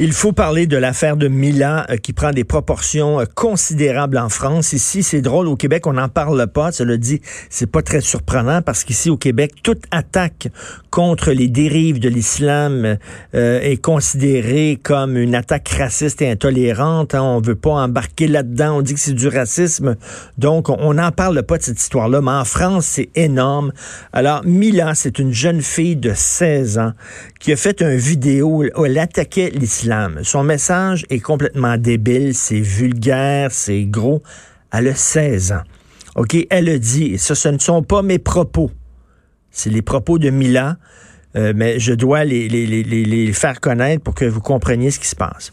[0.00, 4.30] Il faut parler de l'affaire de Milan euh, qui prend des proportions euh, considérables en
[4.30, 4.72] France.
[4.72, 6.72] Ici, c'est drôle, au Québec, on n'en parle pas.
[6.72, 10.48] Cela dit, c'est pas très surprenant parce qu'ici, au Québec, toute attaque
[10.90, 12.96] contre les dérives de l'islam
[13.34, 17.14] euh, est considérée comme une attaque raciste et intolérante.
[17.14, 17.22] Hein.
[17.22, 18.78] On veut pas embarquer là-dedans.
[18.78, 19.96] On dit que c'est du racisme.
[20.38, 22.22] Donc, on n'en parle pas de cette histoire-là.
[22.22, 23.72] Mais en France, c'est énorme.
[24.12, 26.92] Alors, Milan, c'est une jeune fille de 16 ans
[27.38, 29.81] qui a fait une vidéo où elle attaquait l'islam
[30.22, 34.22] son message est complètement débile, c'est vulgaire, c'est gros.
[34.72, 35.62] Elle a 16 ans.
[36.14, 38.70] OK, elle a dit, ça, ce ne sont pas mes propos.
[39.50, 40.76] C'est les propos de Mila,
[41.36, 45.16] euh, mais je dois les, les, faire connaître pour que vous compreniez ce qui se
[45.16, 45.52] passe.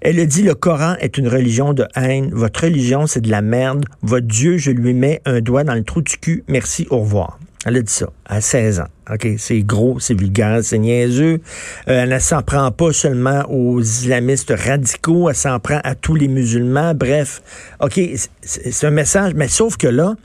[0.00, 2.30] Elle a dit, le Coran est une religion de haine.
[2.32, 3.84] Votre religion, c'est de la merde.
[4.02, 6.44] Votre Dieu, je lui mets un doigt dans le trou du cul.
[6.48, 7.38] Merci, au revoir.
[7.64, 8.88] Elle a dit ça à 16 ans.
[9.12, 11.40] OK, c'est gros, c'est vulgaire, c'est niaiseux.
[11.88, 16.14] Euh, elle ne s'en prend pas seulement aux islamistes radicaux, elle s'en prend à tous
[16.14, 16.94] les musulmans.
[16.94, 17.42] Bref,
[17.80, 18.00] OK,
[18.42, 20.16] c'est un message, mais sauf que là,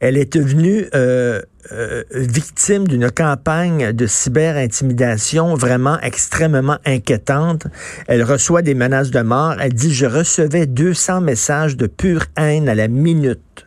[0.00, 7.68] elle est devenue euh, euh, victime d'une campagne de cyber-intimidation vraiment extrêmement inquiétante.
[8.08, 9.54] Elle reçoit des menaces de mort.
[9.60, 13.66] Elle dit, je recevais 200 messages de pure haine à la minute.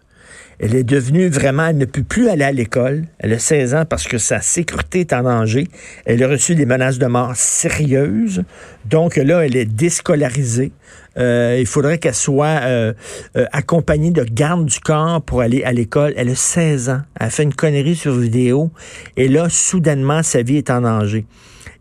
[0.59, 3.05] Elle est devenue vraiment, elle ne peut plus aller à l'école.
[3.19, 5.67] Elle a 16 ans parce que sa sécurité est en danger.
[6.05, 8.43] Elle a reçu des menaces de mort sérieuses.
[8.85, 10.71] Donc là, elle est déscolarisée.
[11.17, 12.93] Euh, il faudrait qu'elle soit euh,
[13.37, 16.13] euh, accompagnée de garde du corps pour aller à l'école.
[16.15, 17.01] Elle a 16 ans.
[17.19, 18.71] Elle a fait une connerie sur vidéo.
[19.17, 21.25] Et là, soudainement, sa vie est en danger.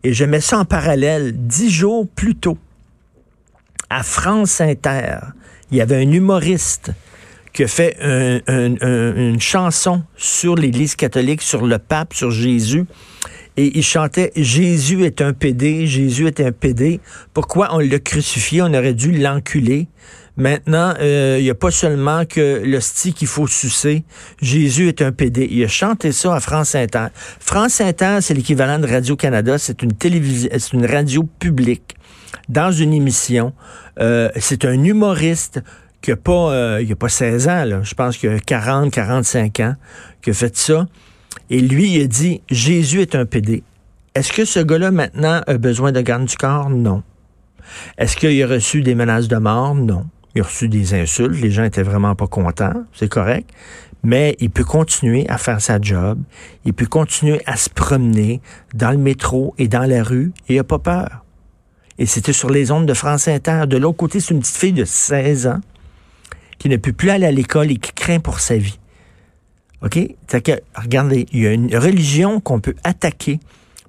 [0.03, 1.33] Et je mets ça en parallèle.
[1.35, 2.57] Dix jours plus tôt,
[3.89, 5.19] à France Inter,
[5.71, 6.91] il y avait un humoriste
[7.55, 7.97] qui a fait
[8.47, 12.85] une chanson sur l'Église catholique, sur le pape, sur Jésus.
[13.57, 16.99] Et il chantait Jésus est un pédé, Jésus est un pédé.
[17.33, 18.61] Pourquoi on l'a crucifié?
[18.61, 19.87] On aurait dû l'enculer.
[20.35, 24.03] Maintenant, euh, il n'y a pas seulement que l'hostie qu'il faut sucer.
[24.41, 25.47] Jésus est un pédé.
[25.49, 27.07] Il a chanté ça à France Inter.
[27.39, 29.57] France Inter, c'est l'équivalent de Radio-Canada.
[29.57, 31.95] C'est une télévision, c'est une radio publique.
[32.49, 33.53] Dans une émission,
[34.01, 35.61] euh, c'est un humoriste
[36.05, 37.81] qui a pas, euh, il a pas 16 ans, là.
[37.81, 39.75] je pense qu'il a 40, 45 ans,
[40.21, 40.87] qui a fait ça.
[41.49, 43.63] Et lui, il a dit, Jésus est un pédé.
[44.13, 46.69] Est-ce que ce gars-là, maintenant, a besoin de garde du corps?
[46.69, 47.01] Non.
[47.97, 49.73] Est-ce qu'il a reçu des menaces de mort?
[49.73, 50.05] Non.
[50.35, 51.41] Il a reçu des insultes.
[51.41, 52.85] Les gens étaient vraiment pas contents.
[52.93, 53.49] C'est correct.
[54.03, 56.19] Mais il peut continuer à faire sa job.
[56.65, 58.41] Il peut continuer à se promener
[58.75, 61.25] dans le métro et dans la rue et il n'a pas peur.
[61.97, 63.63] Et c'était sur les ondes de France Inter.
[63.67, 65.61] De l'autre côté, c'est une petite fille de 16 ans
[66.65, 68.79] qui ne peut plus aller à l'école et qui craint pour sa vie.
[69.83, 69.99] OK?
[70.27, 73.39] C'est que, regardez, il y a une religion qu'on peut attaquer,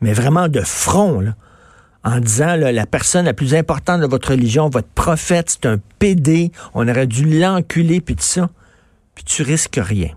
[0.02, 1.36] mais vraiment de front, là,
[2.04, 6.52] en disant la personne la plus importante de votre religion, votre prophète, c'est un PD,
[6.74, 8.50] on aurait dû l'enculer, puis tout ça.
[9.14, 10.10] Puis tu risques rien.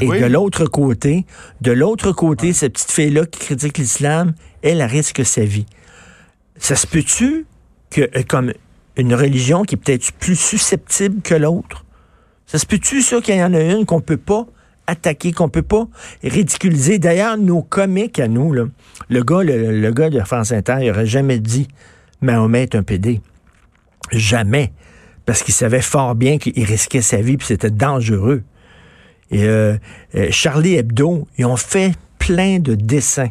[0.00, 1.24] Et de l'autre côté,
[1.60, 5.66] de l'autre côté, cette petite fille-là qui critique l'islam, elle, risque sa vie.
[6.58, 7.46] Ça se peut-tu
[7.90, 8.52] que, euh, comme
[8.96, 11.84] une religion qui est peut-être plus susceptible que l'autre?
[12.46, 14.46] Ça se peut-tu, ça, qu'il y en a une qu'on peut pas
[14.86, 15.88] attaquer, qu'on peut pas
[16.22, 16.98] ridiculiser?
[16.98, 18.64] D'ailleurs, nos comiques à nous, là,
[19.08, 21.68] le gars, le, gars de France Inter, il aurait jamais dit
[22.20, 23.20] Mahomet est un PD.
[24.12, 24.72] Jamais.
[25.24, 28.44] Parce qu'il savait fort bien qu'il risquait sa vie, puis c'était dangereux.
[29.32, 29.76] Et euh,
[30.14, 33.30] euh, Charlie Hebdo, ils ont fait plein de dessins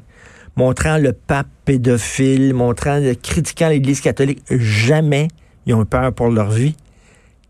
[0.55, 4.41] montrant le pape pédophile, montrant, critiquant l'Église catholique.
[4.49, 5.27] Jamais
[5.65, 6.75] ils ont eu peur pour leur vie.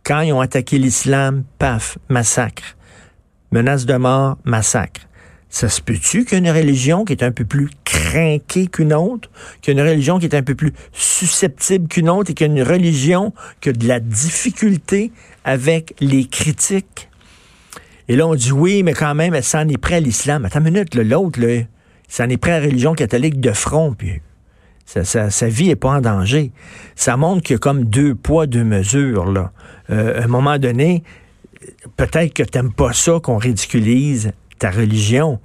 [0.03, 2.75] Quand ils ont attaqué l'islam, paf, massacre.
[3.51, 5.01] Menace de mort, massacre.
[5.49, 9.29] Ça se peut-tu qu'une religion qui est un peu plus craquée qu'une autre,
[9.61, 13.71] qu'une religion qui est un peu plus susceptible qu'une autre et qu'une religion qui a
[13.71, 15.11] de la difficulté
[15.45, 17.09] avec les critiques?
[18.07, 20.45] Et là, on dit oui, mais quand même, elle s'en est prêt à l'islam.
[20.45, 21.63] Attends une minute, l'autre, là,
[22.07, 24.21] s'en est prêt à la religion catholique de front, puis
[24.85, 26.51] sa, vie est pas en danger.
[26.95, 29.31] Ça montre qu'il y a comme deux poids, deux mesures.
[29.31, 29.51] Là.
[29.89, 31.03] Euh, à un moment donné,
[31.97, 35.39] peut-être que tu n'aimes pas ça qu'on ridiculise ta religion,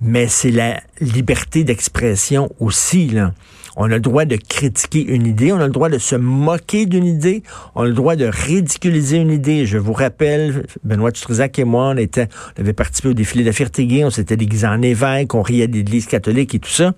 [0.00, 3.08] mais c'est la liberté d'expression aussi.
[3.08, 3.32] Là.
[3.76, 6.84] On a le droit de critiquer une idée, on a le droit de se moquer
[6.84, 7.42] d'une idée,
[7.74, 9.64] on a le droit de ridiculiser une idée.
[9.64, 13.50] Je vous rappelle, Benoît Struzac et moi, on, était, on avait participé au défilé de
[13.50, 16.92] la on s'était déguisé en évêque, on riait de l'Église catholique et tout ça.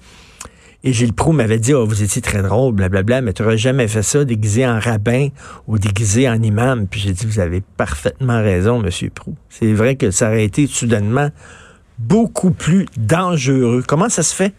[0.87, 3.89] Et Gilles Proux m'avait dit, oh, vous étiez très drôle, blablabla, mais tu n'aurais jamais
[3.89, 5.29] fait ça déguisé en rabbin
[5.67, 6.87] ou déguisé en imam.
[6.87, 9.35] Puis j'ai dit, vous avez parfaitement raison, Monsieur Proux.
[9.49, 11.31] C'est vrai que ça aurait été soudainement
[11.99, 13.83] beaucoup plus dangereux.
[13.89, 14.53] Comment ça se fait?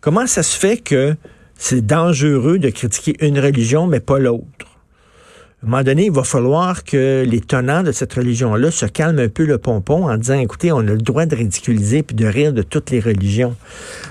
[0.00, 1.14] Comment ça se fait que
[1.54, 4.75] c'est dangereux de critiquer une religion, mais pas l'autre?
[5.62, 9.20] À un moment donné, il va falloir que les tenants de cette religion-là se calment
[9.20, 12.26] un peu le pompon en disant, écoutez, on a le droit de ridiculiser puis de
[12.26, 13.56] rire de toutes les religions.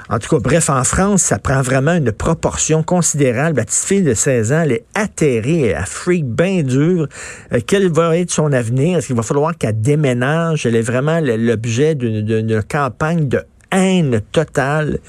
[0.10, 3.58] En tout cas, bref, en France, ça prend vraiment une proportion considérable.
[3.58, 7.08] La petite fille de 16 ans, elle est atterrée, elle freak bien dur.
[7.54, 8.98] Euh, quel va être son avenir?
[8.98, 10.66] Est-ce qu'il va falloir qu'elle déménage?
[10.66, 15.00] Elle est vraiment l'objet d'une campagne de haine totale.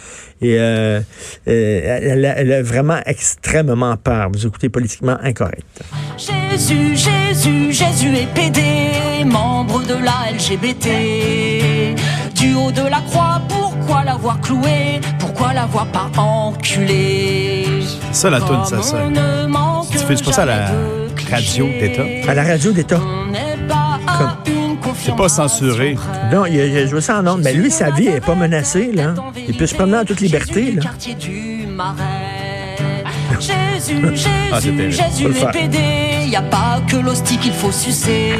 [0.41, 1.01] Et euh,
[1.49, 1.99] euh,
[2.37, 4.29] elle, a, vraiment extrêmement peur.
[4.33, 5.83] Vous écoutez politiquement incorrect.
[6.19, 11.97] Jésus, Jésus, Jésus est pédé, membre de la LGBT.
[12.35, 17.65] Du haut de la croix, pourquoi l'avoir cloué Pourquoi l'avoir pas enculé
[18.13, 18.99] Ça, la toune, ça, ça.
[19.91, 20.71] Tu fais pas ça à la
[21.31, 22.31] radio d'État?
[22.31, 23.01] À la radio d'État.
[24.99, 25.97] C'est pas censuré.
[26.33, 27.43] Non, il a, joué ça en ondes.
[27.43, 29.15] Mais lui, sa vie est pas menacée, là.
[29.49, 30.83] Il peut se promener en toute liberté, là.
[33.39, 36.27] Jésus, Jésus, ah, Jésus est pédé.
[36.27, 38.33] Y a pas que l'hostie qu'il faut sucer.